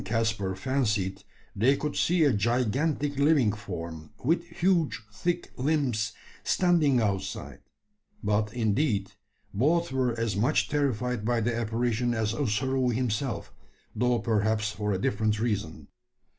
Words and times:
Karl 0.03 0.07
and 0.17 0.25
Caspar 0.25 0.55
fancied 0.55 1.23
they 1.55 1.77
could 1.77 1.95
see 1.95 2.23
a 2.23 2.33
gigantic 2.33 3.17
living 3.17 3.51
form, 3.53 4.09
with 4.25 4.43
huge 4.47 4.99
thick 5.13 5.51
limbs, 5.57 6.13
standing 6.43 6.99
outside; 6.99 7.59
but, 8.23 8.51
indeed, 8.51 9.11
both 9.53 9.91
were 9.91 10.19
as 10.19 10.35
much 10.35 10.67
terrified 10.69 11.23
by 11.23 11.39
the 11.39 11.55
apparition 11.55 12.15
as 12.15 12.33
Ossaroo 12.33 12.89
himself, 12.89 13.53
though 13.95 14.17
perhaps 14.17 14.71
for 14.71 14.91
a 14.91 14.97
different 14.97 15.39
reason. 15.39 15.87